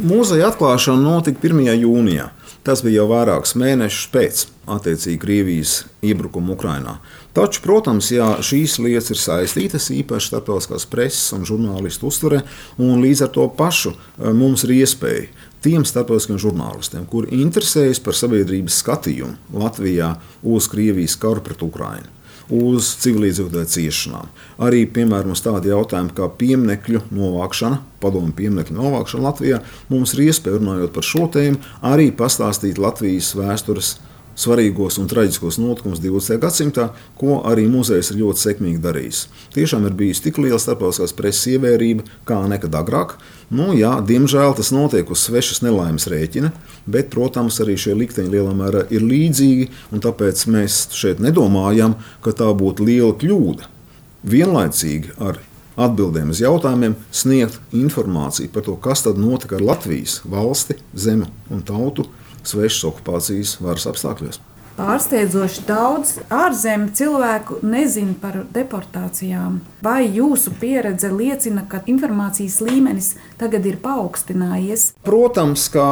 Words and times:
Mūzeja 0.00 0.46
atklāšana 0.48 1.02
notika 1.04 1.42
1. 1.44 1.58
jūnijā. 1.76 2.30
Tas 2.64 2.80
bija 2.80 3.02
jau 3.02 3.10
vairākus 3.10 3.52
mēnešus 3.60 4.06
pēc 4.12 4.38
attiecīgi 4.72 5.18
Krievijas 5.20 5.74
iebrukuma 6.04 6.54
Ukrajinā. 6.54 6.94
Taču, 7.36 7.60
protams, 7.64 8.08
jā, 8.14 8.30
šīs 8.44 8.78
lietas 8.80 9.12
ir 9.12 9.20
saistītas 9.20 9.90
īpaši 9.92 10.30
starptautiskās 10.30 10.86
preses 10.88 11.34
un 11.36 11.44
žurnālistu 11.48 12.08
uztverē, 12.08 12.40
un 12.80 13.04
līdz 13.04 13.26
ar 13.26 13.32
to 13.34 13.44
pašu 13.58 13.92
eh, 13.92 14.30
mums 14.36 14.64
ir 14.64 14.72
iespēja 14.78 15.26
tiem 15.60 15.84
starptautiskiem 15.84 16.40
žurnālistiem, 16.40 17.04
kuri 17.04 17.42
interesējas 17.42 18.00
par 18.00 18.16
sabiedrības 18.16 18.80
skatījumu 18.80 19.60
Latvijā 19.60 20.14
uz 20.40 20.70
Krievijas 20.72 21.18
karu 21.20 21.44
pret 21.44 21.60
Ukrajinu 21.66 22.19
uz 22.50 22.90
civilizētāju 23.02 23.70
ciešanām. 23.74 24.28
Arī, 24.62 24.84
piemēram, 24.90 25.34
uz 25.36 25.42
tādu 25.44 25.70
jautājumu 25.72 26.14
kā 26.16 26.28
pieminiektu 26.40 27.02
novākšana, 27.14 27.80
padomu 28.02 28.34
pieminiektu 28.36 28.76
novākšana 28.76 29.26
Latvijā, 29.28 29.62
mums 29.92 30.14
ir 30.16 30.26
iespēja 30.28 30.58
runājot 30.58 30.94
par 30.96 31.06
šo 31.06 31.26
tēmu, 31.32 31.60
arī 31.86 32.10
pastāstīt 32.16 32.80
Latvijas 32.82 33.32
vēstures 33.38 33.96
svarīgos 34.40 34.96
un 35.00 35.08
traģiskos 35.10 35.58
notikumus 35.60 36.00
20. 36.02 36.38
gadsimtā, 36.40 36.88
ko 37.20 37.40
arī 37.48 37.66
muzejs 37.70 38.12
ir 38.12 38.20
ļoti 38.22 38.44
sekmīgi 38.44 38.80
darījis. 38.82 39.24
Tiešām 39.56 39.84
ir 39.88 39.96
bijusi 39.98 40.24
tik 40.26 40.40
liela 40.40 40.60
starptautiskās 40.62 41.14
preses 41.16 41.50
ievērība 41.54 42.06
kā 42.28 42.40
nekad 42.50 42.78
agrāk. 42.80 43.16
Nu, 43.52 43.72
jā, 43.76 43.96
diemžēl 44.06 44.54
tas 44.56 44.70
notiek 44.74 45.10
uz 45.10 45.26
svešas 45.26 45.60
nelaimes 45.66 46.06
rēķina, 46.10 46.52
bet, 46.86 47.10
protams, 47.12 47.58
arī 47.62 47.76
šie 47.80 47.96
likteņi 47.98 48.32
lielā 48.32 48.54
mērā 48.56 48.86
ir 48.94 49.04
līdzīgi, 49.04 49.68
un 49.90 50.04
tāpēc 50.04 50.46
mēs 50.54 50.86
šeit 50.96 51.20
nedomājam, 51.22 51.98
ka 52.24 52.34
tā 52.36 52.48
būtu 52.56 52.86
liela 52.86 53.12
kļūda. 53.20 53.68
Vienlaicīgi 54.30 55.16
ar 55.18 55.40
atbildēm 55.80 56.32
uz 56.34 56.40
jautājumiem, 56.42 56.96
sniegt 57.14 57.58
informāciju 57.76 58.52
par 58.54 58.66
to, 58.66 58.76
kas 58.82 59.04
tad 59.06 59.20
notika 59.20 59.58
ar 59.58 59.64
Latvijas 59.72 60.20
valsti, 60.28 60.76
zemi 60.94 61.28
un 61.50 61.62
tautu 61.66 62.06
svešas 62.46 62.86
okupācijas 62.92 63.58
varas 63.60 63.88
apstākļos. 63.90 64.40
Pārsteidzoši 64.80 65.64
daudz 65.68 66.14
ārzemju 66.32 66.94
cilvēku 66.96 67.58
nezina 67.66 68.14
par 68.16 68.38
deportācijām. 68.54 69.58
Vai 69.84 70.06
jūsu 70.08 70.54
pieredze 70.56 71.10
liecina, 71.12 71.66
ka 71.68 71.82
informācijas 71.90 72.60
līmenis 72.64 73.10
tagad 73.40 73.66
ir 73.68 73.76
paaugstinājies? 73.82 74.86
Protams, 75.04 75.66
ka 75.74 75.84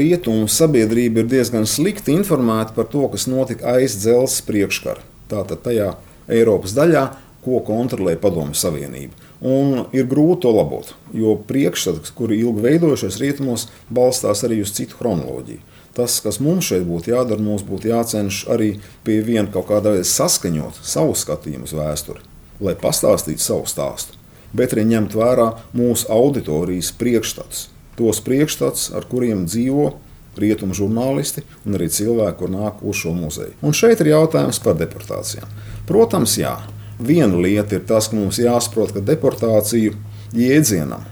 rietumu 0.00 0.48
sabiedrība 0.50 1.22
ir 1.22 1.30
diezgan 1.30 1.68
slikti 1.70 2.16
informēta 2.16 2.74
par 2.74 2.88
to, 2.90 3.04
kas 3.12 3.28
notika 3.30 3.76
aiz 3.76 3.94
dzelzceļa 4.02 4.48
priekškara. 4.48 5.04
Tātad 5.30 5.62
tajā 5.68 5.92
Eiropas 6.26 6.74
daļā, 6.74 7.04
ko 7.44 7.60
kontrolē 7.62 8.16
Padomju 8.18 8.56
Savienība. 8.58 9.14
Un 9.44 9.84
ir 9.92 10.08
grūti 10.08 10.46
to 10.46 10.54
labot, 10.56 10.94
jo 11.12 11.36
priekšstats, 11.48 12.10
kuri 12.16 12.40
ilgi 12.40 12.64
veidojušies 12.64 13.20
rietumos, 13.20 13.68
balstās 13.92 14.42
arī 14.46 14.62
uz 14.64 14.72
citu 14.74 14.96
chronoloģiju. 14.98 15.60
Tas, 15.94 16.18
kas 16.18 16.40
mums 16.42 16.66
šeit 16.66 16.82
būtu 16.88 17.12
jādara, 17.12 17.42
mums 17.42 17.62
būtu 17.66 17.92
jācenšas 17.92 18.48
arī 18.50 18.72
pie 19.06 19.20
viena 19.22 19.46
kaut 19.54 19.68
kādā 19.68 19.92
veidā 19.94 20.08
saskaņot 20.10 20.80
savu 20.82 21.14
skatījumu 21.14 21.68
uz 21.68 21.74
vēsturi, 21.78 22.24
lai 22.66 22.74
pastāstītu 22.78 23.42
savu 23.42 23.68
stāstu, 23.70 24.18
bet 24.56 24.74
arī 24.74 24.88
ņemt 24.90 25.14
vērā 25.14 25.52
mūsu 25.76 26.10
auditorijas 26.10 26.90
priekšstats, 26.98 27.68
tos 27.94 28.18
priekšstats, 28.26 28.88
ar 28.90 29.06
kuriem 29.06 29.46
dzīvo 29.46 29.92
rietumu 30.34 30.74
žurnālisti 30.74 31.44
un 31.62 31.78
arī 31.78 31.86
cilvēki, 31.94 32.38
kur 32.40 32.50
nāk 32.50 32.82
uz 32.82 32.98
šo 33.04 33.14
muzeju. 33.14 33.54
Un 33.62 33.76
šeit 33.76 34.02
ir 34.02 34.10
jautājums 34.16 34.58
par 34.64 34.74
deportācijām. 34.80 35.46
Protams, 35.86 36.34
jā, 36.42 36.56
viena 36.98 37.38
lieta 37.38 37.78
ir 37.78 37.86
tas, 37.86 38.10
ka 38.10 38.18
mums 38.18 38.42
jāsaprot, 38.42 38.96
ka 38.96 39.04
deportāciju 39.14 39.94
jēdzienam 40.34 41.06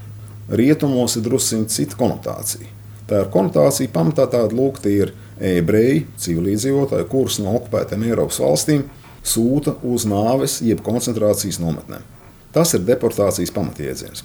rietumos 0.50 1.16
ir 1.16 1.26
drusku 1.26 1.62
cita 1.70 1.98
konotācija. 1.98 2.66
Tā 3.10 3.24
ir 3.24 3.30
konotācija 3.34 3.90
pamatā 3.92 4.28
tāda, 4.30 4.54
lūk, 4.56 4.80
tie 4.82 4.94
ir 5.06 5.14
ebreji, 5.42 6.06
civiliedzīvotāji, 6.22 7.08
kurus 7.10 7.40
no 7.42 7.56
okupētiem 7.58 8.04
Eiropas 8.06 8.40
valstīm 8.42 8.86
sūta 9.26 9.74
uz 9.86 10.06
nāves 10.08 10.60
jeb 10.64 10.82
koncentrācijas 10.86 11.60
nometnēm. 11.62 12.04
Tas 12.52 12.74
ir 12.76 12.84
deportācijas 12.84 13.52
pamatjēdziens, 13.54 14.24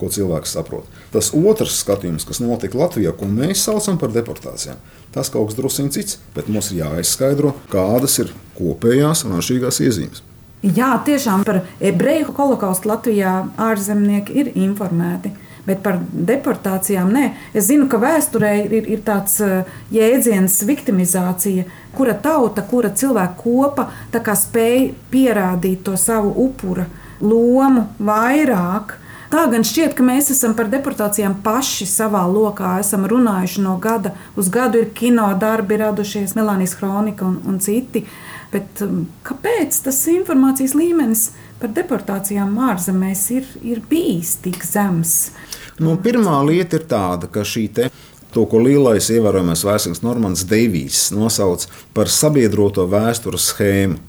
ko 0.00 0.10
cilvēks 0.12 0.56
saprot. 0.56 0.88
Tas 1.14 1.30
otrs 1.36 1.78
skatījums, 1.84 2.26
kas 2.28 2.42
notika 2.42 2.80
Latvijā, 2.80 3.14
ko 3.16 3.28
mēs 3.30 3.62
saucam 3.68 4.00
par 4.00 4.12
deportācijām, 4.14 4.80
tas 5.14 5.30
kaut 5.32 5.50
kas 5.50 5.58
druskuļi 5.60 5.94
cits, 5.94 6.18
bet 6.34 6.50
mums 6.50 6.72
ir 6.72 6.82
jāizskaidro, 6.82 7.54
kādas 7.72 8.18
ir 8.24 8.34
kopējās 8.58 9.24
un 9.28 9.38
atšķirīgās 9.38 9.80
iezīmes. 9.86 10.24
Jā, 10.62 10.92
tiešām 11.02 11.42
par 11.42 11.64
ebreju 11.82 12.30
holokaustu 12.36 12.86
Latvijā 12.86 13.32
ārzemnieki 13.58 14.36
ir 14.38 14.52
informēti 14.54 15.32
bet 15.66 15.82
par 15.84 16.00
deportācijām 16.12 17.12
nē. 17.14 17.26
Es 17.54 17.68
zinu, 17.70 17.86
ka 17.90 18.00
vēsturē 18.02 18.54
ir, 18.66 18.88
ir 18.96 19.04
tāds 19.06 19.38
eh, 19.44 19.68
jēdziens, 19.94 20.62
viktimizācija, 20.68 21.66
kura 21.96 22.16
tauta, 22.18 22.64
kura 22.66 22.90
cilvēka 22.90 23.38
kopa 23.42 23.88
spēj 24.12 24.92
pierādīt 25.12 25.84
to 25.86 25.96
savu 25.96 26.32
upura 26.46 26.88
lomu 27.22 27.86
vairāk. 28.02 28.98
Tā 29.32 29.46
gan 29.48 29.62
šķiet, 29.64 29.94
ka 29.96 30.04
mēs 30.04 30.28
esam 30.34 30.52
par 30.52 30.68
deportācijām 30.68 31.38
paši 31.44 31.86
savā 31.88 32.26
lokā. 32.28 32.74
Esam 32.82 33.06
runājuši 33.08 33.62
no 33.64 33.78
gada 33.80 34.12
uz 34.36 34.50
gadu, 34.52 34.82
ir 34.82 34.90
kino 34.92 35.30
darbi 35.40 35.78
radušies, 35.80 36.34
Melānijas 36.36 36.76
kronika 36.76 37.24
un, 37.24 37.38
un 37.48 37.56
citi. 37.64 38.04
Bet 38.52 38.82
um, 38.84 39.06
kāpēc 39.24 39.78
tas 39.86 40.02
informācijas 40.12 40.76
līmenis 40.76 41.30
par 41.62 41.70
deportācijām 41.76 42.56
ārzemēs 42.72 43.26
ir, 43.36 43.50
ir 43.62 43.82
bijis 43.88 44.34
tik 44.42 44.64
zems? 44.66 45.30
Nu, 45.78 45.94
pirmā 46.02 46.40
lieta 46.46 46.80
ir 46.80 46.86
tāda, 46.90 47.30
ka 47.30 47.46
šī 47.46 47.66
te 47.76 47.88
to, 48.32 48.44
ko 48.48 48.60
lielais 48.64 49.10
ievērojamais 49.12 49.62
vēstnieks 49.68 50.02
Normans 50.02 50.42
Deivijs 50.48 51.10
nosauc 51.14 51.68
par 51.94 52.10
sabiedroto 52.10 52.88
vēstures 52.90 53.52
schēmu. 53.52 54.00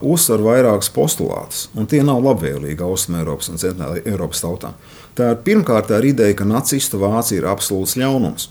Uzsver 0.00 0.40
vairākus 0.40 0.88
postulātus, 0.94 1.66
un 1.76 1.84
tie 1.84 1.98
nav 2.00 2.22
labvēlīgi 2.24 2.80
Austrumēropas 2.86 3.50
un 3.52 3.60
Centrālajai 3.60 4.06
Eiropas 4.08 4.40
tautām. 4.40 4.78
Tā 5.12 5.34
ir 5.34 5.42
pirmkārt 5.44 5.90
tā 5.90 5.98
ir 6.00 6.14
ideja, 6.14 6.38
ka 6.38 6.46
nacistu 6.48 7.02
Vācija 7.02 7.42
ir 7.42 7.48
absolūts 7.50 7.98
ļaunums. 8.00 8.48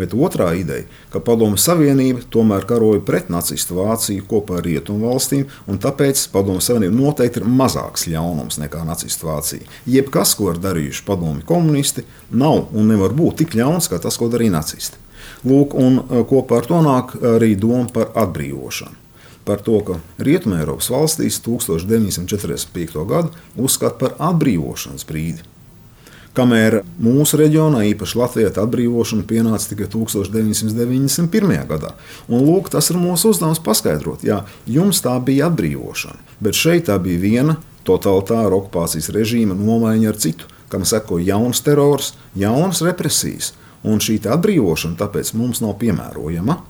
Bet 0.00 0.14
otrā 0.16 0.54
ideja, 0.56 0.86
ka 1.12 1.20
Padomu 1.20 1.58
Savienība 1.60 2.22
tomēr 2.32 2.64
karoja 2.68 3.02
pret 3.04 3.28
nacistu 3.32 3.76
Vāciju 3.76 4.24
kopā 4.30 4.56
ar 4.60 4.64
Rietumu 4.64 5.10
valstīm, 5.10 5.44
un 5.68 5.80
tāpēc 5.82 6.22
Padomu 6.32 6.62
Savienība 6.64 6.96
noteikti 6.96 7.42
ir 7.42 7.48
mazāks 7.60 8.06
ļaunums 8.08 8.56
nekā 8.62 8.80
nacistu 8.88 9.28
Vācija. 9.28 9.68
Jebkas, 9.84 10.32
ko 10.38 10.54
ir 10.54 10.62
darījuši 10.62 11.04
padomi 11.04 11.44
komunisti, 11.44 12.06
nav 12.32 12.70
un 12.72 12.88
nevar 12.88 13.12
būt 13.16 13.42
tik 13.42 13.58
ļauns 13.60 13.90
kā 13.92 14.00
tas, 14.00 14.16
ko 14.16 14.30
darīja 14.32 14.56
nacisti. 14.56 14.96
Lūk, 15.44 15.76
un 15.76 16.00
e, 16.00 16.24
kopā 16.28 16.62
ar 16.62 16.68
to 16.70 16.80
nāk 16.84 17.14
arī 17.36 17.52
doma 17.60 17.88
par 17.92 18.10
atbrīvošanu. 18.24 18.96
Par 19.44 19.60
to, 19.64 19.78
ka 19.84 20.00
Rietumēropas 20.20 20.90
valstīs 20.92 21.40
1945. 21.44 23.04
gadu 23.08 23.32
uzskata 23.60 24.00
par 24.00 24.16
atbrīvošanas 24.32 25.04
brīdi. 25.08 25.44
Kamēr 26.30 26.84
mūsu 27.02 27.40
reģionā, 27.40 27.80
īpaši 27.90 28.18
Latvijā, 28.20 28.50
atbrīvošana 28.62 29.24
pienāca 29.26 29.72
tikai 29.72 29.88
1991. 29.90 31.56
gadā. 31.66 31.90
Un, 32.28 32.44
lūk, 32.46 32.68
tas 32.70 32.86
ir 32.92 33.00
mūsu 33.02 33.32
uzdevums 33.32 33.58
paskaidrot, 33.66 34.22
jā, 34.22 34.44
jums 34.70 35.02
tā 35.02 35.16
bija 35.26 35.48
atbrīvošana, 35.50 36.22
bet 36.38 36.54
šeit 36.54 36.86
tā 36.86 37.00
bija 37.02 37.18
viena 37.24 37.56
totalitāra 37.88 38.54
okupācijas 38.60 39.10
režīma 39.16 39.58
nomaiņa 39.58 40.12
ar 40.12 40.20
citu, 40.22 40.46
kam 40.70 40.86
seko 40.86 41.18
jauns 41.18 41.64
terors, 41.66 42.12
jaunas 42.38 42.84
represijas. 42.86 43.50
Un 43.82 43.98
šī 43.98 44.20
atbrīvošana 44.30 45.00
tāpēc 45.00 45.32
mums 45.34 45.62
nav 45.64 45.78
piemērojama. 45.80 46.60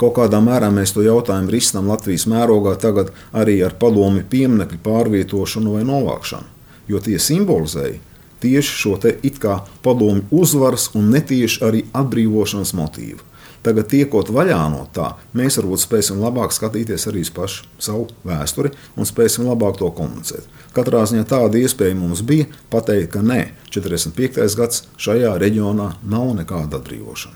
Kaut 0.00 0.14
kādā 0.16 0.40
mērā 0.42 0.72
mēs 0.74 0.94
to 0.96 1.04
jautājumu 1.06 1.52
risinām 1.54 1.90
Latvijas 1.92 2.26
mērogā 2.30 2.74
tagad 2.80 3.12
arī 3.36 3.60
ar 3.66 3.78
padomi 3.78 4.24
pieminiektu 4.26 4.80
pārvietošanu 4.82 5.76
vai 5.76 5.86
novākšanu, 5.86 6.48
jo 6.90 7.02
tie 7.04 7.18
simbolizēja 7.22 8.07
tieši 8.42 8.76
šo 8.82 8.98
it 9.22 9.38
kā 9.42 9.60
padomju 9.82 10.24
uzvaras 10.30 10.90
un 10.94 11.10
netieši 11.14 11.64
arī 11.64 11.84
atbrīvošanas 11.92 12.74
motīvu. 12.74 13.24
Tagad, 13.62 13.88
tiekot 13.90 14.30
vaļā 14.30 14.58
no 14.70 14.84
tā, 14.94 15.10
mēs 15.34 15.58
varbūt 15.58 15.82
spēsim 15.82 16.20
labāk 16.22 16.54
skatīties 16.54 17.08
arī 17.10 17.24
uz 17.26 17.32
pašu 17.34 17.66
savu 17.82 18.06
vēsturi 18.26 18.70
un 18.96 19.08
spēsim 19.08 19.48
labāk 19.48 19.80
to 19.80 19.90
komunicēt. 19.90 20.46
Katrā 20.76 21.02
ziņā 21.10 21.26
tāda 21.28 21.58
iespēja 21.58 21.96
mums 21.98 22.22
bija 22.22 22.46
pateikt, 22.70 23.10
ka 23.16 23.24
nē, 23.26 23.40
45. 23.74 24.46
gads 24.60 24.86
šajā 24.96 25.34
reģionā 25.42 25.90
nav 26.06 26.30
nekāda 26.38 26.78
atbrīvošana. 26.78 27.34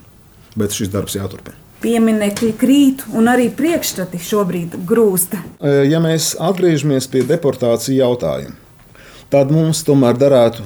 Bet 0.57 0.79
šis 0.79 0.95
darbs 0.95 1.19
jāturpina 1.19 1.59
pieminekļi 1.83 2.53
krīt 2.55 3.01
un 3.11 3.27
arī 3.27 3.49
priekšstati 3.51 4.21
šobrīd 4.23 4.77
grūst. 4.87 5.35
Ja 5.91 5.99
mēs 6.03 6.33
atgriežamies 6.39 7.09
pie 7.11 7.25
deportāciju 7.27 7.99
jautājuma, 7.99 8.55
tad 9.33 9.51
mums 9.51 9.83
tomēr 9.87 10.15
darētu 10.21 10.63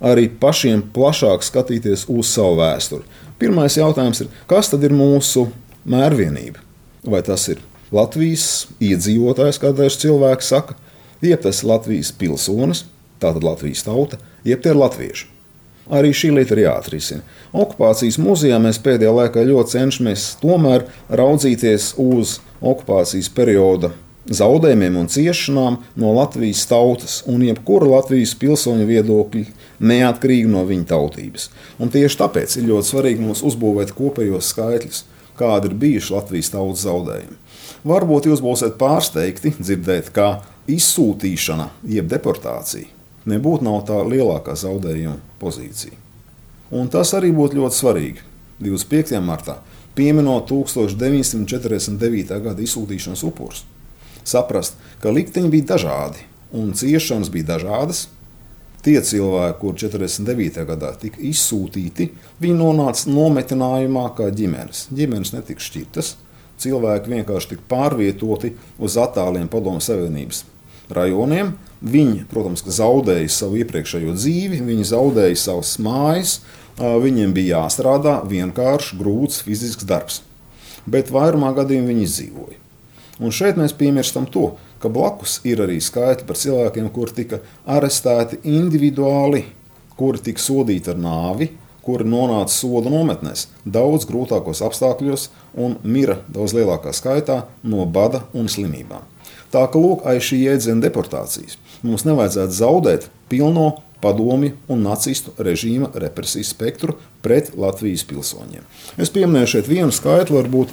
arī 0.00 0.28
pašiem 0.40 0.82
plašāk 0.94 1.44
skatīties 1.44 2.06
uz 2.10 2.32
savu 2.32 2.58
vēsturi. 2.60 3.06
Pirmais 3.40 3.76
jautājums 3.78 4.24
ir, 4.24 4.30
kas 4.48 4.72
tad 4.72 4.84
ir 4.84 4.94
mūsu 4.96 5.46
mērvienība? 5.88 6.60
Vai 7.08 7.22
tas 7.24 7.46
ir 7.52 7.60
Latvijas 7.92 8.68
iedzīvotājs, 8.84 9.58
kā 9.60 9.72
daži 9.76 10.04
cilvēki 10.04 10.46
saka, 10.46 10.76
jeb 11.24 11.40
tas 11.42 11.62
ir 11.62 11.70
Latvijas 11.72 12.12
pilsonis, 12.16 12.84
tātad 13.20 13.44
Latvijas 13.44 13.84
tauta, 13.86 14.20
jeb 14.44 14.62
tie 14.62 14.74
ir 14.74 14.80
latvieši. 14.80 15.28
Arī 15.90 16.12
šī 16.14 16.30
lieta 16.36 16.54
ir 16.54 16.62
jāatrisina. 16.68 17.24
Okupācijas 17.50 18.20
muzejā 18.22 18.60
mēs 18.62 18.78
pēdējā 18.84 19.10
laikā 19.16 19.42
ļoti 19.48 19.74
cenšamies 19.74 20.26
tomēr 20.38 20.84
raudzīties 21.10 21.94
uz 21.98 22.36
okupācijas 22.60 23.32
perioda 23.34 23.90
zaudējumiem 24.30 24.96
un 25.00 25.08
ciešanām 25.10 25.78
no 25.98 26.12
Latvijas 26.14 26.62
tautas 26.70 27.20
un 27.30 27.42
jebkura 27.44 27.88
Latvijas 27.90 28.36
pilsoņa 28.38 28.86
viedokļa, 28.86 29.44
neatkarīgi 29.82 30.50
no 30.50 30.62
viņa 30.68 30.86
tautības. 30.92 31.48
Un 31.82 31.90
tieši 31.92 32.20
tāpēc 32.22 32.56
ir 32.60 32.68
ļoti 32.70 32.90
svarīgi 32.92 33.24
mums 33.24 33.42
uzbūvēt 33.46 33.94
kopējos 33.96 34.52
skaitļus, 34.54 35.02
kādi 35.40 35.70
ir 35.70 35.78
bijuši 35.82 36.14
Latvijas 36.14 36.52
tautas 36.54 36.84
zaudējumi. 36.86 37.38
Varbūt 37.90 38.28
jūs 38.28 38.42
būsiet 38.44 38.76
pārsteigti 38.80 39.54
dzirdēt, 39.58 40.12
ka 40.14 40.42
izsūtīšana, 40.70 41.70
jeb 41.90 42.10
deportācija, 42.12 42.86
nebūtu 43.30 43.66
nav 43.66 43.82
tā 43.88 43.98
lielākā 44.04 44.54
zaudējuma 44.58 45.16
pozīcija. 45.40 45.96
Un 46.70 46.86
tas 46.92 47.10
arī 47.18 47.32
būtu 47.34 47.58
ļoti 47.58 47.80
svarīgi 47.80 48.26
25. 48.62 49.18
martā, 49.24 49.58
pieminot 49.96 50.46
1949. 50.52 52.36
gada 52.44 52.62
izsūtīšanas 52.62 53.24
upurus 53.26 53.64
saprast, 54.24 54.78
ka 55.02 55.12
likteņi 55.14 55.52
bija 55.52 55.74
dažādi 55.74 56.26
un 56.52 56.72
ciešanas 56.74 57.30
bija 57.32 57.54
dažādas. 57.54 58.08
Tie 58.80 58.96
cilvēki, 59.04 59.58
kuriem 59.60 59.76
49. 59.76 60.62
gadā 60.64 60.94
tika 60.96 61.20
izsūtīti, 61.20 62.06
viņi 62.40 62.56
nonāca 62.56 63.10
nometinājumā 63.12 64.06
kā 64.16 64.30
ģimenes. 64.32 64.86
Ģimenes 64.96 65.34
netika 65.34 65.60
šķirtas, 65.60 66.14
cilvēki 66.60 67.12
vienkārši 67.12 67.52
tika 67.52 67.66
pārvietoti 67.68 68.54
uz 68.80 68.96
attāliem 69.00 69.50
Padomu 69.52 69.84
Savienības 69.84 70.46
rajoniem. 70.96 71.52
Viņi, 71.80 72.24
protams, 72.32 72.64
zaudēja 72.64 73.28
savu 73.32 73.60
iepriekšējo 73.60 74.16
dzīvi, 74.16 74.62
viņi 74.64 74.88
zaudēja 74.94 75.36
savas 75.40 75.74
mājas, 75.80 76.38
viņiem 76.80 77.36
bija 77.36 77.60
jāstrādā 77.60 78.18
vienkāršs, 78.28 78.96
grūts 79.00 79.44
fizisks 79.44 79.84
darbs. 79.88 80.22
Bet 80.88 81.12
vairumā 81.12 81.52
gadījumā 81.56 81.92
viņi 81.92 82.08
izdzīvoja. 82.08 82.60
Un 83.20 83.34
šeit 83.36 83.58
mēs 83.60 83.74
piemirstam 83.76 84.26
to, 84.32 84.54
ka 84.80 84.88
blakus 84.92 85.38
ir 85.44 85.60
arī 85.60 85.76
skaitļi 85.82 86.26
par 86.28 86.38
cilvēkiem, 86.40 86.88
kuri 86.94 87.16
tika 87.18 87.40
arestēti 87.68 88.40
individuāli, 88.48 89.44
kuri 90.00 90.22
tika 90.30 90.40
sodīti 90.40 90.92
ar 90.94 91.00
nāvi, 91.00 91.50
kuri 91.84 92.06
nonāca 92.08 92.52
soda 92.52 92.92
nometnēs 92.92 93.46
daudz 93.64 94.06
grūtākos 94.08 94.62
apstākļos 94.64 95.28
un 95.60 95.76
mira 95.82 96.20
daudz 96.32 96.54
lielākā 96.56 96.92
skaitā 96.96 97.42
no 97.62 97.84
bada 97.86 98.24
un 98.36 98.48
slimībām. 98.52 99.04
Tā 99.50 99.64
ka 99.66 99.80
lūk, 99.82 100.04
aiz 100.06 100.24
šī 100.28 100.44
jēdziena 100.44 100.84
deportācijas 100.84 101.58
mums 101.82 102.04
nevajadzētu 102.06 102.54
zaudēt 102.54 103.08
pilno 103.32 103.80
padomju 104.00 104.54
un 104.70 104.84
nacistu 104.84 105.32
režīma 105.40 105.90
represijas 106.00 106.52
spektru 106.54 106.96
pret 107.24 107.52
Latvijas 107.58 108.04
pilsoņiem. 108.08 108.64
Es 109.00 109.12
pieminēšu 109.12 109.58
šeit 109.58 109.70
vienu 109.70 109.92
skaitli, 109.92 110.36
varbūt 110.38 110.72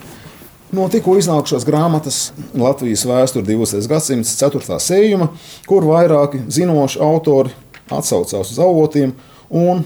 no 0.75 0.87
tikko 0.91 1.17
iznākušās 1.19 1.65
grāmatas 1.67 2.19
Latvijas 2.57 3.05
vēsture 3.07 3.45
20. 3.45 3.87
gadsimta 3.89 4.29
4. 4.29 4.79
sējuma, 4.83 5.29
kur 5.67 5.87
vairāki 5.87 6.43
zinoši 6.51 6.99
autori 7.03 7.53
atsaucās 7.87 8.51
uz 8.51 8.59
avotiem 8.59 9.13
un 9.49 9.83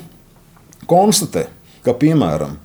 konstatē, 0.89 1.47
ka 1.85 1.93
piemēram 1.97 2.57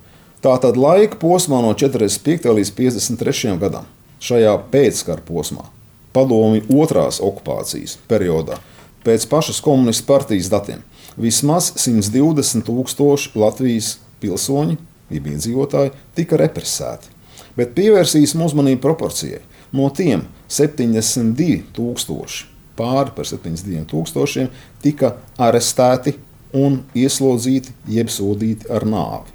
tātad 0.43 0.77
laika 0.79 1.19
posmā 1.21 1.61
no 1.63 1.73
45. 1.77 2.49
līdz 2.57 2.73
53. 2.77 3.57
gadam 3.61 3.85
šajā 4.23 4.55
pēckara 4.71 5.21
posmā, 5.25 5.67
padomju 6.15 6.65
otrās 6.81 7.21
okupācijas 7.21 7.99
periodā, 8.09 8.57
pēc 9.05 9.27
pašas 9.29 9.61
komunistu 9.61 10.07
partijas 10.09 10.49
datiem, 10.49 10.81
vismaz 11.17 11.69
120 11.77 12.65
tūkstoši 12.65 13.37
Latvijas 13.37 13.93
pilsoņi, 14.23 14.79
iedzīvotāji, 15.13 15.93
tika 16.17 16.41
represēti 16.41 17.16
bet 17.57 17.73
pievērsīsim 17.77 18.41
uzmanību 18.45 18.81
proporcijai. 18.83 19.41
No 19.75 19.89
tiem 19.91 20.21
72,000, 20.47 22.45
pāri 22.77 23.11
par 23.15 23.25
72,000 23.27 24.47
tika 24.83 25.15
arestēti 25.41 26.13
un 26.55 26.83
ieslodzīti, 26.95 27.73
jeb 27.91 28.07
sodīti 28.13 28.69
ar 28.71 28.85
nāvi. 28.87 29.33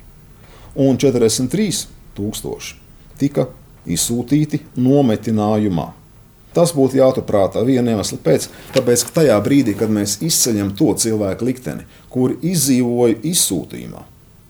Un 0.80 0.96
43,000 0.96 2.74
tika 3.20 3.46
izsūtīti 3.86 4.62
nometinājumā. 4.78 5.88
Tas 6.52 6.74
būtu 6.76 6.98
jāturprātā 6.98 7.62
viena 7.64 7.94
iemesla 7.94 8.18
pēc, 8.24 8.48
tāpēc, 8.74 9.06
ka 9.08 9.14
tajā 9.20 9.38
brīdī, 9.44 9.72
kad 9.76 9.92
mēs 9.92 10.18
izceļam 10.24 10.74
to 10.76 10.92
cilvēku 11.00 11.48
likteni, 11.48 11.86
kuri 12.12 12.36
izdzīvoja 12.52 13.22
izsūtījumā, 13.30 14.02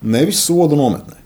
nevis 0.03 0.43
sodu 0.43 0.79
nometnē, 0.79 1.22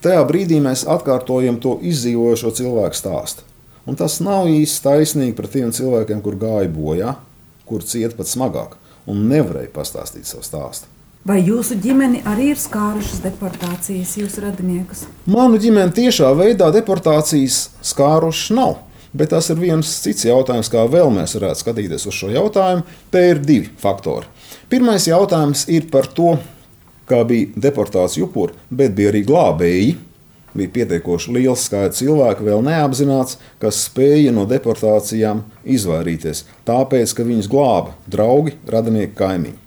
Tajā 0.00 0.20
brīdī 0.24 0.62
mēs 0.64 0.86
atkārtojam 0.88 1.58
to 1.60 1.74
izdzīvojošo 1.84 2.54
cilvēku 2.56 2.96
stāstu. 2.96 3.44
Un 3.88 3.98
tas 4.00 4.20
nav 4.24 4.48
īsti 4.48 4.84
taisnīgi 4.84 5.34
pret 5.36 5.52
tiem 5.56 5.72
cilvēkiem, 5.76 6.22
kur 6.24 6.38
gāja 6.40 6.70
bojā, 6.72 7.14
kur 7.68 7.84
cieta 7.84 8.16
pat 8.16 8.30
smagāk 8.30 8.78
un 9.10 9.26
nevarēja 9.28 9.72
pastāstīt 9.74 10.28
savu 10.28 10.44
stāstu. 10.46 10.88
Vai 11.28 11.42
jūsu 11.44 11.76
ģimeni 11.84 12.22
arī 12.24 12.54
ir 12.54 12.60
skārušas 12.60 13.20
deportācijas, 13.26 14.14
jūsu 14.16 14.40
radiniekus? 14.46 15.02
Manu 15.28 15.58
ģimeni 15.60 15.92
tiešā 15.98 16.30
veidā 16.38 16.70
deportācijas 16.72 17.66
skārušas 17.84 18.54
nav. 18.56 18.78
Bet 19.12 19.32
tas 19.34 19.50
ir 19.50 19.58
viens 19.60 19.90
cits 20.00 20.24
jautājums, 20.24 20.70
kā 20.70 20.86
vēl 20.88 21.10
mēs 21.12 21.34
varētu 21.36 21.60
skatīties 21.60 22.06
uz 22.06 22.16
šo 22.16 22.30
jautājumu. 22.32 22.86
Te 23.12 23.24
ir 23.32 23.42
divi 23.42 23.68
faktori. 23.82 24.30
Pirmais 24.70 25.08
jautājums 25.10 25.66
ir 25.68 25.90
par 25.92 26.06
to, 26.14 26.36
kā 27.10 27.24
bija 27.26 27.50
deportācija 27.68 28.26
upuri, 28.28 28.56
bet 28.70 28.94
bija 28.96 29.12
arī 29.12 29.24
glābēji. 29.26 29.96
Bija 30.50 30.72
pietiekoši 30.74 31.30
liels 31.36 31.62
skaits 31.68 32.00
cilvēku, 32.02 32.42
vēl 32.42 32.64
neapzināts, 32.66 33.36
kas 33.62 33.84
spēja 33.86 34.32
no 34.34 34.48
deportācijām 34.50 35.44
izvairīties, 35.62 36.42
tāpēc, 36.66 37.14
ka 37.14 37.26
viņus 37.28 37.50
glāba 37.52 37.94
draugi, 38.10 38.56
radinieki, 38.66 39.14
kaimiņi. 39.20 39.58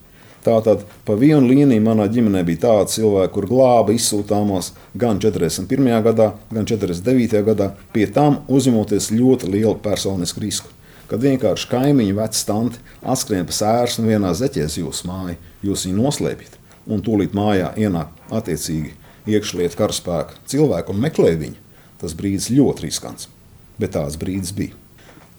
Tātad 0.43 0.81
pa 1.07 1.15
vienu 1.15 1.47
līniju 1.47 1.79
manā 1.85 2.09
ģimenē 2.11 2.41
bija 2.43 2.65
tādi 2.65 2.97
cilvēki, 2.97 3.31
kur 3.31 3.47
glāba 3.47 3.93
izsūtāmos 3.95 4.73
gan 4.99 5.21
41. 5.23 5.87
gadā, 6.03 6.33
gan 6.51 6.67
49. 6.67 7.39
gadā, 7.47 7.69
pie 7.95 8.09
tam 8.11 8.41
uzņemoties 8.51 9.13
ļoti 9.15 9.53
lielu 9.53 9.77
personisku 9.85 10.43
risku. 10.43 10.73
Kad 11.07 11.23
vienkārši 11.23 11.69
kaimiņi, 11.71 12.17
veci 12.17 12.43
tanti 12.49 12.83
atskrien 13.07 13.47
pa 13.47 13.55
sērsnu 13.55 14.09
vienā 14.09 14.33
zeķēs 14.35 14.81
jūsu 14.81 15.07
māju, 15.07 15.39
jūs 15.63 15.87
viņu 15.87 16.01
noslēpjat 16.01 16.59
un 16.87 17.03
tūlīt 17.03 17.35
mājā 17.37 17.71
ienāk 17.79 18.11
attiecīgi 18.33 18.93
iekšlietu 19.33 19.79
karaspēka 19.79 20.39
cilvēku 20.49 20.93
un 20.93 21.03
meklē 21.03 21.33
viņu, 21.39 21.59
tas 22.01 22.15
brīdis 22.17 22.51
ļoti 22.53 22.87
riskants. 22.87 23.29
Bet 23.79 23.95
tāds 23.95 24.19
brīdis 24.19 24.53
bija. 24.55 24.75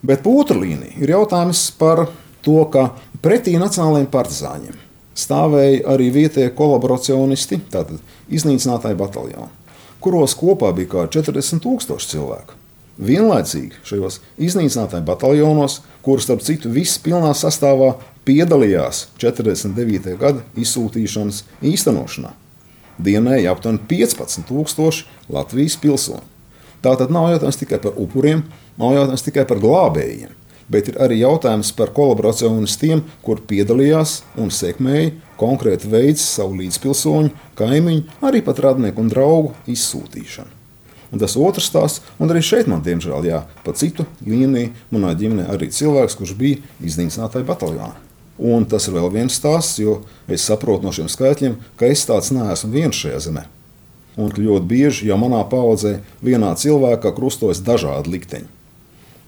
Bet 0.04 0.26
otra 0.28 0.56
līnija 0.60 0.98
ir 1.00 1.14
jautājums 1.14 1.68
par 1.78 2.06
to, 2.44 2.58
ka 2.72 2.90
pretī 3.24 3.54
nacionālajiem 3.60 4.10
partizāņiem 4.12 4.80
stāvēja 5.14 5.84
arī 5.94 6.10
vietējie 6.14 6.50
kolaboracionisti, 6.58 7.60
tātad 7.70 8.00
iznīcinātāji 8.34 8.98
bataljoni, 8.98 9.52
kuros 10.02 10.34
kopā 10.38 10.72
bija 10.76 10.90
kā 10.90 11.06
40,000 11.14 12.10
cilvēku. 12.10 12.58
Vienlaicīgi 12.94 13.80
šajos 13.86 14.20
iznīcinātāju 14.38 15.06
bataljonos, 15.06 15.80
kurus 16.04 16.28
starp 16.28 16.44
citu 16.46 16.70
viss 16.74 17.00
pilnā 17.02 17.32
sastāvā 17.34 17.94
piedalījās 18.24 19.08
49. 19.20 20.14
gada 20.20 20.44
izsūtīšanas 20.58 21.42
īstenošanā. 21.64 22.32
Dienēja 23.04 23.52
aptuveni 23.54 23.82
15,000 23.90 25.04
Latvijas 25.34 25.76
pilsoņu. 25.82 26.22
Tā 26.84 26.92
tad 27.00 27.12
nav 27.14 27.30
jautājums 27.32 27.58
tikai 27.58 27.80
par 27.80 27.94
upuriem, 27.96 28.42
nav 28.78 28.92
jautājums 28.92 29.24
tikai 29.24 29.46
par 29.48 29.60
glābējiem, 29.62 30.34
bet 30.68 30.90
ir 30.92 30.98
arī 31.00 31.22
jautājums 31.22 31.72
par 31.76 31.94
kolaboracionistiem, 31.96 33.00
kur 33.24 33.40
piedalījās 33.48 34.18
un 34.40 34.52
sekmēja 34.52 35.14
konkrēti 35.40 35.88
veids 35.90 36.26
savu 36.36 36.60
līdzpilsoņu, 36.60 37.32
kaimiņu, 37.58 38.04
arī 38.28 38.44
pat 38.44 38.60
radnieku 38.68 39.00
un 39.00 39.10
draugu 39.12 39.54
izsūtīšanu. 39.70 40.60
Un 41.14 41.20
tas 41.22 41.36
otrs 41.38 41.70
stāsts, 41.70 42.02
un 42.18 42.32
arī 42.32 42.42
šeit 42.42 42.68
man, 42.70 42.82
diemžēl, 42.84 43.28
jā, 43.28 43.44
pa 43.64 43.74
citu 43.78 44.04
līniju, 44.26 44.72
manā 44.92 45.14
ģimenē 45.18 45.46
arī 45.54 45.70
cilvēks, 45.72 46.18
kurš 46.18 46.34
bija 46.36 46.60
iznīcinātāji 46.84 47.46
bataljonā. 47.48 48.03
Un 48.38 48.66
tas 48.66 48.88
ir 48.88 48.96
vēl 48.96 49.12
viens 49.14 49.36
stāsts, 49.38 49.78
jo 49.78 50.00
es 50.26 50.42
saprotu 50.42 50.86
no 50.86 50.92
šiem 50.94 51.06
skaitļiem, 51.10 51.54
ka 51.78 51.86
es 51.86 52.02
tāds 52.08 52.32
neesmu 52.34 52.72
viens 52.72 52.98
šajā 52.98 53.20
zemē. 53.28 53.44
Un 54.18 54.30
ļoti 54.34 54.66
bieži 54.70 55.08
jau 55.08 55.18
manā 55.18 55.42
paudzē 55.50 56.00
vienā 56.22 56.52
cilvēkā 56.58 57.14
krustojas 57.14 57.62
dažādi 57.66 58.14
likteņi. 58.14 58.48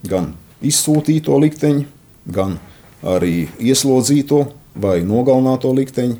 Gan 0.07 0.33
izsūtīto 0.63 1.35
likteņi, 1.43 1.87
gan 2.31 2.57
arī 3.03 3.47
ieslodzīto 3.59 4.45
vai 4.75 5.01
nogalināto 5.07 5.71
likteņi, 5.75 6.17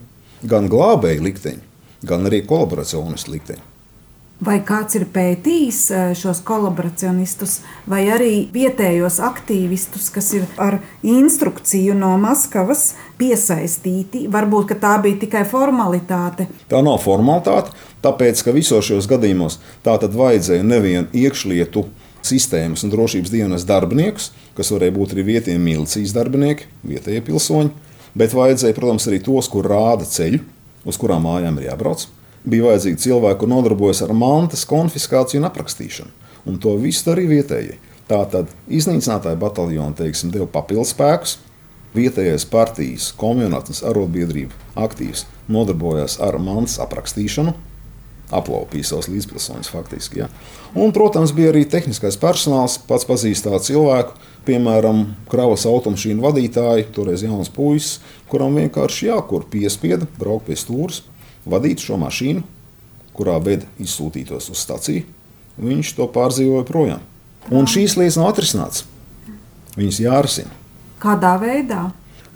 gan 0.48 0.68
glābēju 0.72 1.24
likteņi, 1.28 1.64
gan 2.08 2.28
arī 2.30 2.44
kolaboracionistu 2.48 3.36
likteņi. 3.36 3.77
Vai 4.38 4.60
kāds 4.62 4.94
ir 4.94 5.08
pētījis 5.10 5.78
eh, 5.90 6.10
šos 6.14 6.44
kolaboracionistus, 6.46 7.56
vai 7.90 8.04
arī 8.14 8.46
vietējos 8.54 9.16
aktīvistus, 9.26 10.12
kas 10.14 10.28
ir 10.38 10.44
ar 10.62 10.78
instrukciju 11.02 11.96
no 11.98 12.12
Maskavas 12.22 12.92
piesaistīti? 13.18 14.28
Varbūt 14.30 14.76
tā 14.84 14.92
bija 15.02 15.18
tikai 15.24 15.42
formalitāte. 15.50 16.46
Tā 16.70 16.82
nav 16.86 17.00
formalitāte, 17.02 17.74
tāpēc 18.06 18.44
ka 18.46 18.54
visos 18.54 18.86
šajos 18.86 19.08
gadījumos 19.10 19.58
tā 19.86 19.96
tad 20.04 20.14
vajadzēja 20.14 20.68
nevienu 20.70 21.10
iekšlietu 21.18 21.88
sistēmas 22.28 22.86
un 22.86 22.94
drošības 22.94 23.34
dienas 23.34 23.66
darbiniekus, 23.66 24.30
kas 24.54 24.70
varēja 24.76 24.94
būt 25.00 25.16
arī 25.16 25.26
vietējie 25.32 25.58
milicijas 25.64 26.14
darbinieki, 26.14 26.70
vietējie 26.86 27.26
pilsoņi, 27.26 27.74
bet 28.14 28.38
vajadzēja, 28.38 28.78
protams, 28.78 29.10
arī 29.10 29.24
tos, 29.26 29.50
kur 29.50 29.66
rāda 29.66 30.06
ceļu, 30.06 30.44
uz 30.86 31.02
kurām 31.02 31.26
mājām 31.26 31.58
ir 31.58 31.72
jābrauc 31.72 32.06
bija 32.48 32.70
vajadzīgi 32.70 33.02
cilvēki, 33.08 33.40
kur 33.42 33.52
nodarbojas 33.52 34.04
ar 34.06 34.14
mantas 34.16 34.66
konfiskāciju 34.70 35.42
un 35.42 35.50
aprakstīšanu. 35.50 36.14
Un 36.48 36.60
to 36.64 36.76
visu 36.80 37.10
darīja 37.10 37.34
vietējie. 37.34 37.78
Tā 38.08 38.22
tad 38.32 38.52
iznīcinātāja 38.72 39.40
bataljona 39.40 39.96
teiksim, 39.98 40.32
deva 40.32 40.48
papildus 40.52 40.94
spēkus. 40.96 41.38
Vietējais 41.96 42.46
partijas, 42.48 43.10
komunātas, 43.18 43.82
arotbiedrība 43.88 44.56
aktīvs 44.80 45.26
nodarbojās 45.52 46.20
ar 46.24 46.38
mantas 46.44 46.78
aprakstīšanu, 46.84 47.56
aplaupīja 48.38 48.90
savus 48.92 49.08
līdzpilsoņus 49.12 49.72
faktiski. 49.72 50.22
Ja. 50.22 50.28
Un, 50.76 50.92
protams, 50.96 51.34
bija 51.36 51.54
arī 51.54 51.64
tehniskais 51.68 52.20
personāls, 52.22 52.78
pats 52.88 53.08
pazīstamā 53.08 53.60
cilvēku, 53.64 54.16
piemēram, 54.48 55.06
kravas 55.32 55.66
automašīnu 55.68 56.24
vadītāji, 56.28 56.90
toreiz 56.96 57.24
jauns 57.26 57.52
puisis, 57.52 57.98
kuram 58.32 58.60
vienkārši 58.60 59.10
jākur 59.10 59.48
piespieda 59.52 60.08
braukt 60.20 60.52
pie 60.52 60.60
stūres 60.60 61.02
vadīt 61.52 61.84
šo 61.84 61.98
mašīnu, 62.02 62.44
kurā 63.18 63.38
ved 63.44 63.66
izsūtītos 63.82 64.52
uz 64.54 64.62
staciju. 64.62 65.06
Viņš 65.58 65.96
to 65.98 66.06
pārdzīvoja 66.14 66.66
projām. 66.68 67.02
Un 67.50 67.70
šīs 67.70 67.96
lietas 67.98 68.20
nav 68.20 68.34
atrisinātas. 68.34 68.84
Viņas 69.78 70.02
jārisina. 70.04 70.52
Kādā 71.02 71.36
veidā? 71.42 71.88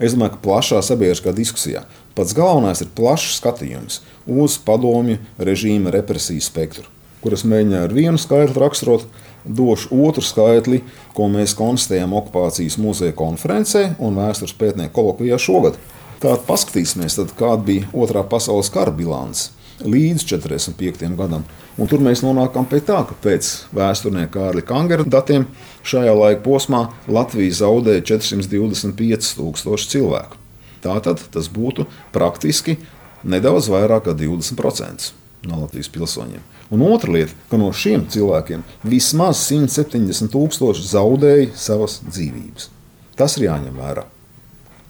Es 0.02 0.14
domāju, 0.16 0.34
ka 0.34 0.42
plašā 0.42 0.80
sabiedriskā 0.82 1.34
diskusijā 1.36 1.84
pats 2.16 2.34
galvenais 2.36 2.82
ir 2.82 2.90
plašs 2.96 3.38
skatījums 3.38 4.00
uz 4.26 4.58
padomju 4.62 5.18
režīma 5.38 5.92
represiju 5.94 6.42
spektru, 6.44 6.88
kuras 7.22 7.44
mēģināja 7.46 7.88
ar 7.88 7.94
vienu 7.96 8.20
skaitli 8.20 8.60
raksturot. 8.62 9.06
Došu 9.42 9.96
otru 10.06 10.22
skaitli, 10.22 10.84
ko 11.16 11.26
mēs 11.26 11.56
konstatējam 11.58 12.12
okupācijas 12.14 12.76
muzeja 12.78 13.14
konferencē 13.18 13.96
un 13.98 14.14
vēstures 14.14 14.54
pētnieku 14.54 14.94
kolokvijā 14.94 15.38
šogad. 15.42 15.80
Tātad 16.22 16.44
paskatīsimies, 16.46 17.16
tad, 17.18 17.32
kāda 17.34 17.64
bija 17.66 17.88
otrā 17.98 18.22
pasaules 18.22 18.68
kara 18.70 18.92
bilance 18.94 19.50
līdz 19.82 20.22
45. 20.30 21.08
gadam. 21.18 21.42
Un 21.80 21.88
tur 21.90 22.02
mēs 22.04 22.22
nonākam 22.22 22.68
pie 22.70 22.78
tā, 22.84 23.00
ka 23.08 23.16
pēc 23.24 23.48
vēsturnieka 23.74 24.30
Kārļa 24.36 24.62
Kangera 24.68 25.06
datiem 25.08 25.48
šajā 25.82 26.12
laika 26.14 26.44
posmā 26.44 26.84
Latvija 27.10 27.56
zaudēja 27.64 28.04
425,000 28.12 29.90
cilvēku. 29.96 30.38
Tātad 30.84 31.26
tas 31.34 31.50
būtu 31.50 31.88
praktiski 32.14 32.76
nedaudz 33.26 33.72
vairāk 33.72 34.06
kā 34.06 34.16
20% 34.22 35.10
no 35.50 35.64
Latvijas 35.64 35.90
pilsoņiem. 35.90 36.48
Un 36.70 36.86
otra 36.86 37.18
lieta, 37.18 37.34
ka 37.50 37.58
no 37.58 37.74
šiem 37.74 38.06
cilvēkiem 38.14 38.62
vismaz 38.86 39.42
170,000 39.50 40.86
zaudēja 40.86 41.50
savas 41.58 41.98
dzīvības. 42.06 42.70
Tas 43.18 43.40
ir 43.40 43.50
jāņem 43.50 43.74
vērā 43.82 44.06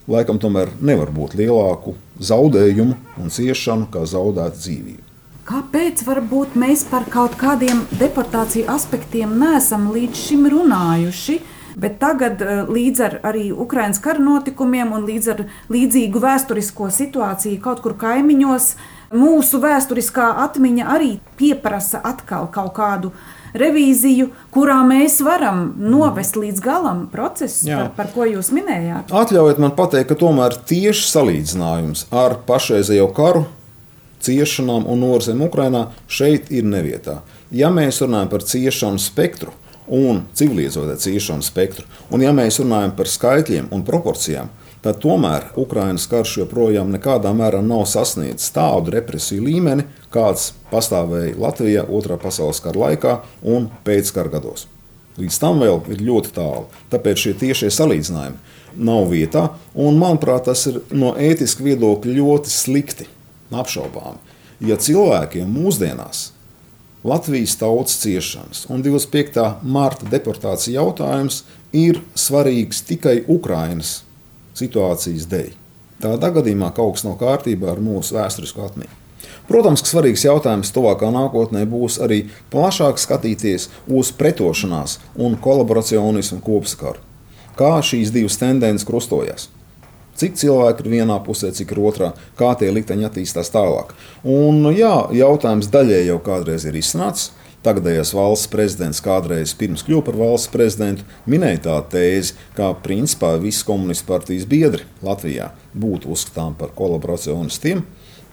laikam 0.09 0.39
tomēr 0.43 0.73
nevar 0.81 1.13
būt 1.15 1.37
lielāku 1.39 1.95
zaudējumu 2.23 2.97
un 3.23 3.33
ciešanu 3.33 3.89
kā 3.93 4.05
zaudēta 4.09 4.59
dzīvība. 4.59 5.09
Kāpēc 5.43 6.05
varbūt 6.07 6.55
mēs 6.55 6.85
par 6.87 7.09
kaut 7.11 7.35
kādiem 7.41 7.83
deportāciju 7.99 8.69
aspektiem 8.71 9.35
neesam 9.41 9.91
līdz 9.91 10.21
šim 10.29 10.47
runājuši? 10.53 11.41
Bet 11.77 11.99
tagad, 11.99 12.43
eh, 12.43 12.65
līdz 12.69 13.01
ar 13.01 13.21
arī 13.23 13.51
Ukraiņas 13.51 14.01
kara 14.01 14.21
notikumiem 14.21 14.93
un 14.93 15.07
līdz 15.07 15.29
ar 15.33 15.45
līdzīgu 15.71 16.21
vēsturisko 16.21 16.91
situāciju 16.93 17.61
kaut 17.61 17.81
kur 17.81 17.95
kaimiņos, 17.95 18.75
mūsu 19.13 19.61
vēsturiskā 19.61 20.29
atmiņa 20.47 20.85
arī 20.87 21.19
pieprasa 21.37 22.01
atkal 22.05 22.47
kaut 22.53 22.75
kādu 22.75 23.13
revīziju, 23.59 24.29
kurā 24.55 24.81
mēs 24.87 25.21
varam 25.25 25.73
novest 25.79 26.37
līdz 26.39 26.63
galam 26.65 27.07
procesu, 27.13 27.69
par, 27.71 27.91
par 27.97 28.13
ko 28.15 28.27
jūs 28.29 28.53
minējāt. 28.55 29.13
Atļaujiet 29.13 29.61
man 29.63 29.75
pateikt, 29.79 30.11
ka 30.13 30.19
tomēr 30.25 30.57
tieši 30.69 31.09
salīdzinājums 31.11 32.07
ar 32.15 32.39
pašreizējo 32.49 33.11
karu, 33.17 33.45
ciešanām 34.23 34.87
un 34.91 35.03
norzēm 35.03 35.43
Ukrajinā 35.49 35.89
šeit 36.11 36.53
ir 36.55 36.67
nevietā. 36.69 37.21
Ja 37.53 37.73
mēs 37.75 38.01
runājam 38.05 38.31
par 38.33 38.47
ciešanu 38.47 39.03
spektru 39.03 39.53
un 39.93 40.23
civilizēto 40.39 40.95
ciešanu 41.03 41.45
spektru, 41.45 41.85
un 42.15 42.23
ja 42.23 42.33
mēs 42.35 42.61
runājam 42.63 42.95
par 42.97 43.11
skaitļiem 43.11 43.73
un 43.75 43.83
proporcijām, 43.85 44.49
tad 44.49 44.62
tomēr 44.91 45.53
Ukraiņas 45.63 46.09
karš 46.11 46.33
joprojām 46.41 46.91
nekādā 46.91 47.31
mērā 47.39 47.61
nav 47.63 47.85
sasniedzis 47.87 48.51
tādu 48.51 48.91
represiju 48.97 49.45
līmeni, 49.47 49.87
kāds 50.11 50.51
pastāvēja 50.73 51.37
Latvijā 51.39 51.85
Otrā 51.87 52.19
pasaules 52.19 52.59
kara 52.65 52.89
laikā 52.89 53.15
un 53.47 53.69
pēckara 53.87 54.33
gados. 54.33 54.67
Līdz 55.21 55.39
tam 55.39 55.63
vēl 55.63 55.79
ir 55.93 56.03
ļoti 56.03 56.35
tālu. 56.35 56.67
Tāpēc 56.91 57.27
šie 57.27 57.37
tiešie 57.39 57.71
salīdzinājumi 57.71 58.83
nav 58.83 59.11
vietā, 59.13 59.51
un 59.79 60.01
manuprāt, 60.01 60.49
tas 60.49 60.67
ir 60.67 60.81
no 60.91 61.13
ētiska 61.15 61.63
viedokļa 61.63 62.19
ļoti 62.19 62.51
slikti, 62.51 63.07
apšaubāmi. 63.53 64.19
Ja 64.67 64.79
cilvēkiem 64.81 65.51
mūsdienās 65.53 66.31
Latvijas 67.07 67.57
tautas 67.59 67.97
ciešanas 67.99 68.67
un 68.71 68.83
25. 68.83 69.43
marta 69.63 70.07
deportācija 70.11 70.81
jautājums 70.81 71.43
ir 71.75 71.99
svarīgs 72.15 72.85
tikai 72.87 73.25
Ukrainas 73.27 74.01
situācijas 74.59 75.29
dēļ. 75.31 75.53
Tādā 76.03 76.33
gadījumā 76.35 76.73
kaut 76.75 76.97
kas 76.97 77.07
nav 77.07 77.15
kārtībā 77.21 77.71
ar 77.73 77.81
mūsu 77.83 78.17
vēsturisko 78.17 78.67
atmiņu. 78.67 78.99
Protams, 79.47 79.83
ka 79.83 79.91
svarīgs 79.91 80.25
jautājums 80.27 80.73
tuvākā 80.75 81.11
nākotnē 81.15 81.65
būs 81.71 81.99
arī 82.03 82.25
plašāk 82.51 82.99
skatīties 82.99 83.69
uz 83.91 84.13
pretošanās 84.19 84.99
un 85.19 85.35
kolaboracionismu 85.39 86.41
kopsakaru. 86.43 87.03
Kā 87.59 87.75
šīs 87.85 88.13
divas 88.15 88.39
tendences 88.41 88.87
krustojas? 88.89 89.51
Cik 90.19 90.37
cilvēki 90.39 90.85
ir 90.85 90.91
vienā 90.93 91.17
pusē, 91.25 91.51
cik 91.55 91.73
ir 91.73 91.81
otrā, 91.83 92.11
kā 92.39 92.53
tie 92.61 92.69
likteņi 92.73 93.07
attīstās 93.09 93.51
tālāk. 93.53 93.95
Un, 94.29 94.61
jā, 94.77 94.95
jautājums 95.17 95.71
daļēji 95.73 96.11
jau 96.11 96.19
kādreiz 96.25 96.67
ir 96.69 96.77
izsnācis. 96.79 97.31
Tagadējais 97.63 98.11
valsts 98.19 98.49
prezidents 98.51 98.99
kādreiz 99.05 99.53
pirms 99.55 99.85
kļuva 99.87 100.03
par 100.09 100.17
valsts 100.19 100.51
prezidentu 100.51 101.05
minēja 101.31 101.61
tādu 101.69 101.93
tēzi, 101.93 102.35
ka 102.57 102.73
principā 102.83 103.37
visi 103.39 103.63
komunistu 103.69 104.09
partijas 104.09 104.49
biedri 104.51 104.83
Latvijā 105.07 105.53
būtu 105.71 106.11
uzskatām 106.11 106.57
par 106.59 106.75
kolaboracionistiem. 106.75 107.85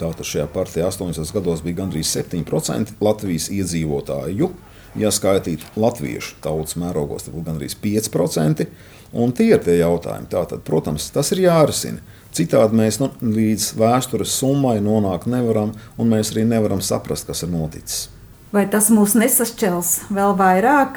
Tātad 0.01 0.25
šajā 0.25 0.47
partijā 0.49 0.89
80 0.89 1.35
gados 1.35 1.61
bija 1.61 1.83
gandrīz 1.83 2.09
7% 2.09 2.97
Latvijas 3.05 3.51
iedzīvotāju. 3.53 4.49
Ja 4.97 5.13
skaitītu 5.13 5.67
latviešu 5.77 6.39
tautas 6.41 6.73
mērogos, 6.81 7.27
tad 7.27 7.35
būtu 7.35 7.51
gandrīz 7.51 7.77
5%. 7.77 8.65
Un 9.13 9.33
tie 9.37 9.51
ir 9.53 9.61
tie 9.61 9.77
jautājumi. 9.83 10.25
Tātad, 10.33 10.65
protams, 10.65 11.11
tas 11.13 11.29
ir 11.35 11.45
jārisina. 11.45 12.01
Citādi 12.33 12.81
mēs 12.81 12.97
nu, 13.01 13.13
līdz 13.21 13.75
vēstures 13.77 14.39
summai 14.41 14.79
nonākt 14.81 15.29
nevaram, 15.29 15.75
un 16.01 16.15
mēs 16.17 16.33
arī 16.33 16.49
nevaram 16.49 16.81
saprast, 16.81 17.29
kas 17.29 17.45
ir 17.45 17.53
noticis. 17.53 18.07
Vai 18.49 18.63
tas 18.65 18.87
mūs 18.89 19.13
nesašķels 19.13 19.89
vēl 20.09 20.31
vairāk? 20.33 20.95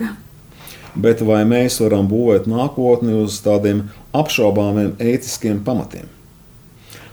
Bet 0.96 1.20
vai 1.20 1.42
mēs 1.44 1.76
varam 1.82 2.06
būvēt 2.08 2.46
nākotni 2.48 3.12
uz 3.20 3.36
tādiem 3.44 3.82
apšaubāmiem 4.16 4.94
ētiskiem 4.96 5.60
pamatiem? 5.66 6.08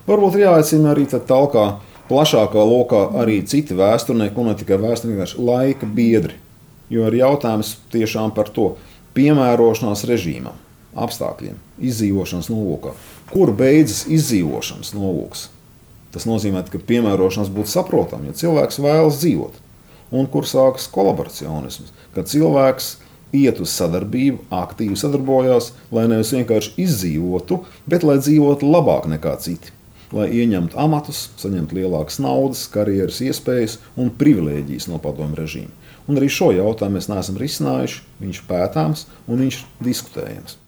Varbūt 0.08 0.40
jāaicina 0.40 0.94
arī 0.94 1.10
tālākā, 1.12 1.66
plašākā 2.08 2.66
lokā 2.72 3.04
arī 3.20 3.42
citi 3.44 3.76
vēsturnieki, 3.76 4.40
un 4.40 4.50
ne 4.54 4.56
tikai 4.64 4.80
vēsturnieki, 4.80 5.20
bet 5.20 5.36
laika 5.52 5.92
biedri. 6.00 6.40
Jo 6.88 7.12
ir 7.12 7.20
jautājums 7.20 7.76
tiešām 7.92 8.32
par 8.32 8.48
to 8.56 8.72
piemērošanās 9.20 10.08
režīmam, 10.08 10.56
apstākļiem, 10.96 11.60
izdzīvošanas 11.84 12.48
nolūkā. 12.48 12.96
Kur 13.36 13.52
beidzas 13.52 14.06
izdzīvošanas 14.08 14.96
nolūks? 14.96 15.50
Tas 16.16 16.24
nozīmē, 16.26 16.64
ka 16.72 16.80
piemērošanās 16.80 17.52
būtu 17.52 17.76
saprotama, 17.76 18.32
ja 18.32 18.40
cilvēks 18.40 18.80
vēlas 18.80 19.20
dzīvot 19.20 19.66
un 20.12 20.28
kur 20.32 20.48
sākas 20.50 20.88
kolaboracionisms, 20.94 21.94
kad 22.16 22.30
cilvēks 22.30 22.96
iet 23.36 23.60
uz 23.62 23.74
sadarbību, 23.78 24.46
aktīvi 24.54 24.98
sadarbojās, 25.00 25.74
lai 25.94 26.08
nevis 26.10 26.34
vienkārši 26.34 26.74
izdzīvotu, 26.86 27.64
bet 27.90 28.06
lai 28.08 28.18
dzīvotu 28.22 28.70
labāk 28.70 29.10
nekā 29.12 29.36
citi. 29.44 29.76
Lai 30.10 30.26
ieņemtu 30.34 30.78
amatus, 30.82 31.28
saņemtu 31.38 31.78
lielākas 31.78 32.18
naudas, 32.24 32.64
karjeras 32.74 33.20
iespējas 33.22 33.78
un 33.94 34.10
privilēģijas 34.10 34.90
no 34.90 34.98
padomu 35.04 35.38
režīma. 35.38 35.70
Un 36.10 36.18
arī 36.18 36.32
šo 36.34 36.50
jautājumu 36.58 36.98
mēs 36.98 37.12
neesam 37.12 37.38
risinājuši. 37.38 38.02
Viņš 38.24 38.42
ir 38.42 38.50
pētāms 38.50 39.06
un 39.30 39.46
viņš 39.46 39.62
ir 39.62 39.86
diskutējams. 39.92 40.60